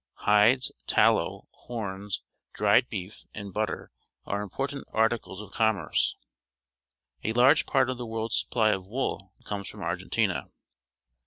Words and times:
Hide^;, 0.23 0.71
tallow, 0.87 1.47
horns, 1.51 2.23
dried 2.53 2.89
beef, 2.89 3.23
and 3.35 3.53
butter 3.53 3.91
are 4.25 4.41
important 4.41 4.87
articlgs_ 4.87 5.39
of 5.39 5.51
j 5.53 5.57
x)mm 5.59 5.75
erce. 5.87 6.15
A 7.23 7.33
lai'ge 7.33 7.67
part 7.67 7.87
of 7.87 7.99
the 7.99 8.07
world's 8.07 8.39
supply 8.39 8.71
of 8.71 8.87
woo 8.87 9.09
l 9.11 9.33
comes 9.45 9.67
from 9.69 9.83
Argentina. 9.83 10.49